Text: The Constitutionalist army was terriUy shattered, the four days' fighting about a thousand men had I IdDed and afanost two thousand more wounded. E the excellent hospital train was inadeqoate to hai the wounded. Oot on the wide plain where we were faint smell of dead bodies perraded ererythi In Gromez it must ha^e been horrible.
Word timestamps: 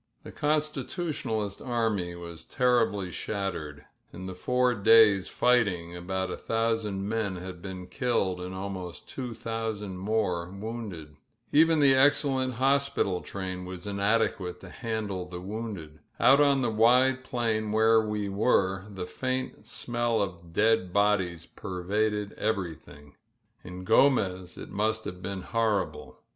The 0.23 0.31
Constitutionalist 0.31 1.61
army 1.61 2.15
was 2.15 2.43
terriUy 2.43 3.11
shattered, 3.11 3.85
the 4.11 4.33
four 4.33 4.73
days' 4.73 5.27
fighting 5.27 5.95
about 5.95 6.31
a 6.31 6.35
thousand 6.37 7.07
men 7.07 7.35
had 7.35 7.57
I 7.63 7.67
IdDed 7.67 8.41
and 8.41 8.51
afanost 8.53 9.05
two 9.05 9.35
thousand 9.35 9.99
more 9.99 10.49
wounded. 10.49 11.17
E 11.51 11.63
the 11.63 11.93
excellent 11.93 12.55
hospital 12.55 13.21
train 13.21 13.63
was 13.63 13.85
inadeqoate 13.85 14.59
to 14.61 14.71
hai 14.71 15.01
the 15.29 15.39
wounded. 15.39 15.99
Oot 16.19 16.41
on 16.41 16.63
the 16.63 16.71
wide 16.71 17.23
plain 17.23 17.71
where 17.71 18.01
we 18.01 18.27
were 18.27 18.87
faint 19.05 19.67
smell 19.67 20.19
of 20.19 20.51
dead 20.51 20.91
bodies 20.91 21.45
perraded 21.45 22.35
ererythi 22.41 23.13
In 23.63 23.85
Gromez 23.85 24.57
it 24.57 24.71
must 24.71 25.05
ha^e 25.05 25.21
been 25.21 25.43
horrible. 25.43 26.17